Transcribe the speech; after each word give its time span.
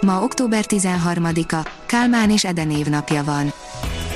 Ma 0.00 0.22
október 0.22 0.64
13-a, 0.68 1.68
Kálmán 1.86 2.30
és 2.30 2.44
Eden 2.44 2.70
évnapja 2.70 3.24
van. 3.24 3.52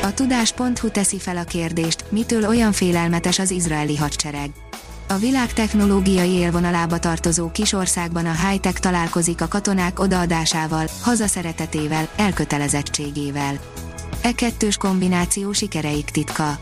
A 0.02 0.14
tudás.hu 0.14 0.90
teszi 0.90 1.18
fel 1.18 1.36
a 1.36 1.45
kérdést, 1.45 2.04
mitől 2.09 2.48
olyan 2.48 2.73
félelmetes 2.73 3.38
az 3.38 3.50
izraeli 3.50 3.96
hadsereg. 3.96 4.50
A 5.09 5.14
világ 5.14 5.52
technológiai 5.52 6.30
élvonalába 6.30 6.98
tartozó 6.98 7.50
kis 7.50 7.73
országban 7.73 8.26
a 8.26 8.46
high-tech 8.46 8.80
találkozik 8.80 9.40
a 9.40 9.48
katonák 9.48 9.98
odaadásával, 9.98 10.87
hazaszeretetével, 11.00 12.09
elkötelezettségével. 12.16 13.59
E 14.23 14.32
kettős 14.32 14.76
kombináció 14.76 15.52
sikereik 15.52 16.10
titka. 16.10 16.59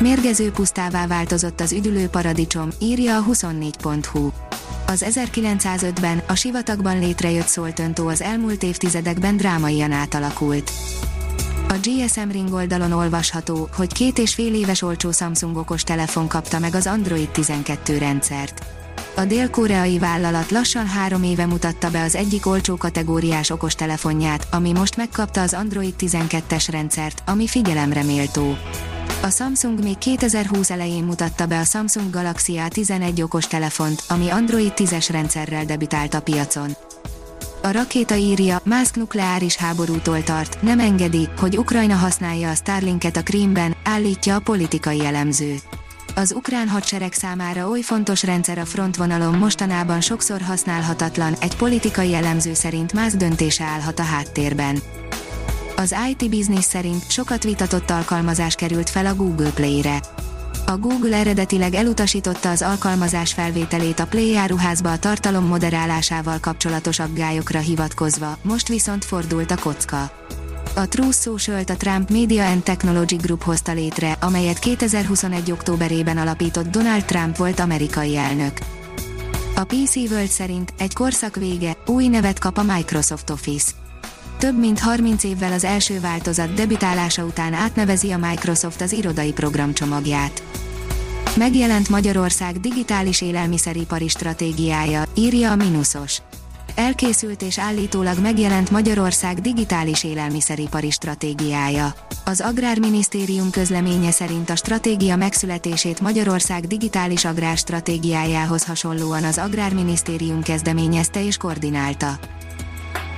Mérgező 0.00 0.50
pusztává 0.50 1.06
változott 1.06 1.60
az 1.60 1.72
üdülő 1.72 2.06
paradicsom, 2.08 2.68
írja 2.78 3.16
a 3.16 3.24
24.hu. 3.24 4.30
Az 4.86 5.04
1905-ben 5.08 6.22
a 6.26 6.34
sivatagban 6.34 6.98
létrejött 6.98 7.46
szoltöntó 7.46 8.08
az 8.08 8.22
elmúlt 8.22 8.62
évtizedekben 8.62 9.36
drámaian 9.36 9.92
átalakult. 9.92 10.70
A 11.68 11.74
GSM 11.82 12.30
Ring 12.30 12.52
oldalon 12.52 12.92
olvasható, 12.92 13.68
hogy 13.76 13.92
két 13.92 14.18
és 14.18 14.34
fél 14.34 14.54
éves 14.54 14.82
olcsó 14.82 15.10
Samsung 15.10 15.56
okos 15.56 15.82
telefon 15.82 16.28
kapta 16.28 16.58
meg 16.58 16.74
az 16.74 16.86
Android 16.86 17.28
12 17.28 17.98
rendszert. 17.98 18.66
A 19.16 19.24
dél-koreai 19.24 19.98
vállalat 19.98 20.50
lassan 20.50 20.86
három 20.86 21.22
éve 21.22 21.46
mutatta 21.46 21.90
be 21.90 22.02
az 22.02 22.14
egyik 22.14 22.46
olcsó 22.46 22.76
kategóriás 22.76 23.50
okostelefonját, 23.50 24.46
ami 24.50 24.72
most 24.72 24.96
megkapta 24.96 25.40
az 25.40 25.54
Android 25.54 25.94
12-es 25.98 26.66
rendszert, 26.70 27.22
ami 27.26 27.46
figyelemre 27.46 28.02
méltó. 28.02 28.56
A 29.22 29.30
Samsung 29.30 29.82
még 29.82 29.98
2020 29.98 30.70
elején 30.70 31.04
mutatta 31.04 31.46
be 31.46 31.58
a 31.58 31.64
Samsung 31.64 32.10
Galaxy 32.10 32.60
A11 32.68 33.22
okos 33.22 33.46
telefont, 33.46 34.02
ami 34.08 34.28
Android 34.28 34.72
10-es 34.76 35.08
rendszerrel 35.10 35.64
debütált 35.64 36.14
a 36.14 36.22
piacon. 36.22 36.76
A 37.62 37.70
rakéta 37.70 38.14
írja, 38.14 38.60
Musk 38.64 38.96
nukleáris 38.96 39.56
háborútól 39.56 40.22
tart, 40.22 40.62
nem 40.62 40.78
engedi, 40.78 41.28
hogy 41.38 41.58
Ukrajna 41.58 41.94
használja 41.94 42.50
a 42.50 42.54
Starlinket 42.54 43.16
a 43.16 43.22
Krímben, 43.22 43.76
állítja 43.84 44.34
a 44.34 44.40
politikai 44.40 45.04
elemző. 45.04 45.54
Az 46.14 46.32
ukrán 46.32 46.68
hadsereg 46.68 47.12
számára 47.12 47.68
oly 47.68 47.80
fontos 47.80 48.22
rendszer 48.22 48.58
a 48.58 48.64
frontvonalon 48.64 49.38
mostanában 49.38 50.00
sokszor 50.00 50.40
használhatatlan, 50.40 51.34
egy 51.40 51.56
politikai 51.56 52.14
elemző 52.14 52.54
szerint 52.54 52.92
Musk 52.92 53.16
döntése 53.16 53.64
állhat 53.64 53.98
a 53.98 54.02
háttérben. 54.02 54.82
Az 55.76 55.94
IT 56.10 56.30
Business 56.30 56.64
szerint 56.64 57.10
sokat 57.10 57.42
vitatott 57.42 57.90
alkalmazás 57.90 58.54
került 58.54 58.90
fel 58.90 59.06
a 59.06 59.14
Google 59.14 59.50
Play-re. 59.50 60.00
A 60.66 60.76
Google 60.76 61.16
eredetileg 61.16 61.74
elutasította 61.74 62.50
az 62.50 62.62
alkalmazás 62.62 63.32
felvételét 63.32 63.98
a 63.98 64.06
Play 64.06 64.36
áruházba 64.36 64.92
a 64.92 64.98
tartalom 64.98 65.46
moderálásával 65.46 66.38
kapcsolatos 66.40 66.98
aggályokra 66.98 67.58
hivatkozva, 67.58 68.38
most 68.42 68.68
viszont 68.68 69.04
fordult 69.04 69.50
a 69.50 69.56
kocka. 69.56 70.10
A 70.74 70.88
Truth 70.88 71.20
social 71.20 71.62
a 71.66 71.76
Trump 71.76 72.10
Media 72.10 72.46
and 72.46 72.62
Technology 72.62 73.16
Group 73.16 73.42
hozta 73.42 73.72
létre, 73.72 74.12
amelyet 74.20 74.58
2021. 74.58 75.50
októberében 75.52 76.18
alapított 76.18 76.66
Donald 76.66 77.04
Trump 77.04 77.36
volt 77.36 77.60
amerikai 77.60 78.16
elnök. 78.16 78.58
A 79.54 79.64
PC 79.64 79.96
World 79.96 80.28
szerint 80.28 80.74
egy 80.78 80.94
korszak 80.94 81.36
vége, 81.36 81.76
új 81.86 82.06
nevet 82.08 82.38
kap 82.38 82.58
a 82.58 82.62
Microsoft 82.62 83.30
Office. 83.30 83.72
Több 84.38 84.58
mint 84.58 84.78
30 84.78 85.24
évvel 85.24 85.52
az 85.52 85.64
első 85.64 86.00
változat 86.00 86.54
debütálása 86.54 87.24
után 87.24 87.52
átnevezi 87.52 88.10
a 88.10 88.18
Microsoft 88.18 88.80
az 88.80 88.92
irodai 88.92 89.32
programcsomagját. 89.32 90.42
Megjelent 91.36 91.88
Magyarország 91.88 92.60
digitális 92.60 93.20
élelmiszeripari 93.20 94.08
stratégiája, 94.08 95.04
írja 95.14 95.50
a 95.50 95.56
Minusos. 95.56 96.22
Elkészült 96.74 97.42
és 97.42 97.58
állítólag 97.58 98.18
megjelent 98.18 98.70
Magyarország 98.70 99.40
digitális 99.40 100.04
élelmiszeripari 100.04 100.90
stratégiája. 100.90 101.94
Az 102.24 102.40
Agrárminisztérium 102.40 103.50
közleménye 103.50 104.10
szerint 104.10 104.50
a 104.50 104.56
stratégia 104.56 105.16
megszületését 105.16 106.00
Magyarország 106.00 106.66
digitális 106.66 107.24
agrárstratégiájához 107.24 108.64
hasonlóan 108.64 109.24
az 109.24 109.38
Agrárminisztérium 109.38 110.42
kezdeményezte 110.42 111.24
és 111.24 111.36
koordinálta. 111.36 112.18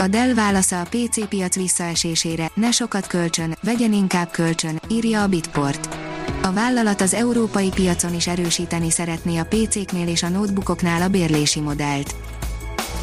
A 0.01 0.09
Dell 0.09 0.35
válasza 0.35 0.81
a 0.81 0.87
PC 0.91 1.29
piac 1.29 1.57
visszaesésére, 1.57 2.51
ne 2.55 2.71
sokat 2.71 3.07
kölcsön, 3.07 3.57
vegyen 3.63 3.93
inkább 3.93 4.31
kölcsön, 4.31 4.81
írja 4.89 5.23
a 5.23 5.27
Bitport. 5.27 5.97
A 6.43 6.53
vállalat 6.53 7.01
az 7.01 7.15
európai 7.15 7.69
piacon 7.69 8.15
is 8.15 8.27
erősíteni 8.27 8.91
szeretné 8.91 9.39
a 9.39 9.45
PC-knél 9.45 10.09
és 10.09 10.23
a 10.23 10.29
notebookoknál 10.29 11.03
a 11.03 11.09
bérlési 11.09 11.61
modellt. 11.61 12.15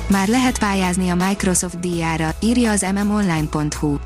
Már 0.07 0.27
lehet 0.27 0.59
pályázni 0.59 1.09
a 1.09 1.15
Microsoft 1.15 1.79
díjára, 1.79 2.35
írja 2.41 2.71
az 2.71 2.85
mmonline.hu. 2.93 3.97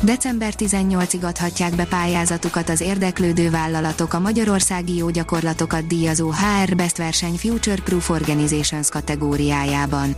December 0.00 0.52
18-ig 0.58 1.22
adhatják 1.22 1.74
be 1.74 1.84
pályázatukat 1.84 2.68
az 2.68 2.80
érdeklődő 2.80 3.50
vállalatok 3.50 4.12
a 4.12 4.20
Magyarországi 4.20 4.96
jó 4.96 5.10
gyakorlatokat 5.10 5.86
díjazó 5.86 6.30
HR 6.30 6.76
Best 6.76 6.96
Verseny 6.96 7.36
Future 7.36 7.82
Proof 7.82 8.10
Organizations 8.10 8.88
kategóriájában. 8.88 10.16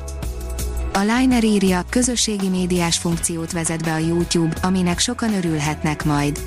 A 0.97 1.01
Liner 1.01 1.45
írja, 1.45 1.85
közösségi 1.89 2.49
médiás 2.49 2.99
funkciót 2.99 3.53
vezet 3.53 3.85
be 3.85 3.93
a 3.93 3.99
YouTube, 3.99 4.57
aminek 4.63 4.99
sokan 4.99 5.35
örülhetnek 5.35 6.05
majd. 6.05 6.41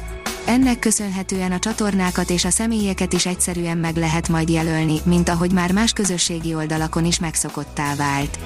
Ennek 0.45 0.79
köszönhetően 0.79 1.51
a 1.51 1.59
csatornákat 1.59 2.29
és 2.29 2.45
a 2.45 2.49
személyeket 2.49 3.13
is 3.13 3.25
egyszerűen 3.25 3.77
meg 3.77 3.95
lehet 3.95 4.29
majd 4.29 4.49
jelölni, 4.49 4.99
mint 5.03 5.29
ahogy 5.29 5.51
már 5.51 5.71
más 5.71 5.93
közösségi 5.93 6.55
oldalakon 6.55 7.05
is 7.05 7.19
megszokottá 7.19 7.95
vált. 7.95 8.39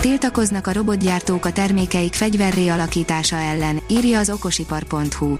Tiltakoznak 0.00 0.66
a 0.66 0.72
robotgyártók 0.72 1.44
a 1.44 1.52
termékeik 1.52 2.14
fegyverré 2.14 2.68
alakítása 2.68 3.36
ellen, 3.36 3.80
írja 3.88 4.18
az 4.18 4.30
okosipar.hu. 4.30 5.36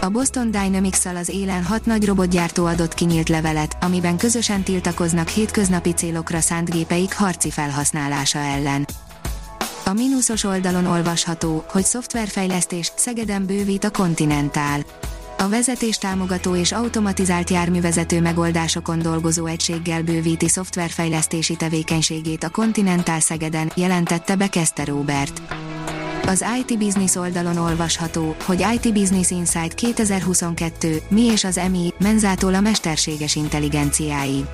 A 0.00 0.08
Boston 0.08 0.50
dynamics 0.50 1.04
az 1.04 1.28
élen 1.28 1.64
hat 1.64 1.86
nagy 1.86 2.04
robotgyártó 2.06 2.64
adott 2.64 2.94
kinyílt 2.94 3.28
levelet, 3.28 3.76
amiben 3.80 4.16
közösen 4.16 4.62
tiltakoznak 4.62 5.28
hétköznapi 5.28 5.92
célokra 5.92 6.40
szánt 6.40 6.70
gépeik 6.70 7.14
harci 7.14 7.50
felhasználása 7.50 8.38
ellen. 8.38 8.86
A 9.86 9.92
mínuszos 9.92 10.44
oldalon 10.44 10.86
olvasható, 10.86 11.64
hogy 11.68 11.84
szoftverfejlesztés 11.84 12.92
Szegeden 12.96 13.46
bővít 13.46 13.84
a 13.84 13.90
Continental. 13.90 14.80
A 15.38 15.48
vezetés 15.48 15.98
támogató 15.98 16.56
és 16.56 16.72
automatizált 16.72 17.50
járművezető 17.50 18.20
megoldásokon 18.20 18.98
dolgozó 18.98 19.46
egységgel 19.46 20.02
bővíti 20.02 20.48
szoftverfejlesztési 20.48 21.56
tevékenységét 21.56 22.44
a 22.44 22.50
Continental 22.50 23.20
Szegeden, 23.20 23.72
jelentette 23.76 24.36
be 24.36 24.48
Keszte 24.48 24.84
Robert. 24.84 25.42
Az 26.26 26.44
IT 26.58 26.78
Business 26.78 27.14
oldalon 27.14 27.56
olvasható, 27.56 28.36
hogy 28.44 28.66
IT 28.74 28.92
Business 28.92 29.30
Insight 29.30 29.74
2022, 29.74 31.02
mi 31.08 31.22
és 31.22 31.44
az 31.44 31.58
EMI, 31.58 31.92
menzától 31.98 32.54
a 32.54 32.60
mesterséges 32.60 33.36
intelligenciáig. 33.36 34.44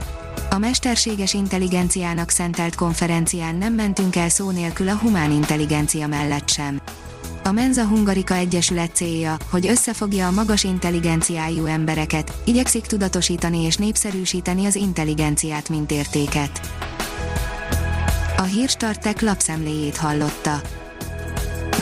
A 0.52 0.58
mesterséges 0.58 1.34
intelligenciának 1.34 2.30
szentelt 2.30 2.74
konferencián 2.74 3.54
nem 3.54 3.74
mentünk 3.74 4.16
el 4.16 4.28
szó 4.28 4.50
nélkül 4.50 4.88
a 4.88 4.96
humán 4.96 5.30
intelligencia 5.30 6.06
mellett 6.06 6.48
sem. 6.48 6.80
A 7.44 7.52
Menza 7.52 7.86
Hungarika 7.86 8.34
Egyesület 8.34 8.94
célja, 8.94 9.36
hogy 9.50 9.66
összefogja 9.66 10.26
a 10.26 10.30
magas 10.30 10.64
intelligenciájú 10.64 11.64
embereket, 11.64 12.32
igyekszik 12.44 12.82
tudatosítani 12.82 13.62
és 13.62 13.76
népszerűsíteni 13.76 14.66
az 14.66 14.74
intelligenciát 14.74 15.68
mint 15.68 15.90
értéket. 15.90 16.60
A 18.36 18.42
Hírstartek 18.42 19.20
lapszemléjét 19.20 19.96
hallotta. 19.96 20.79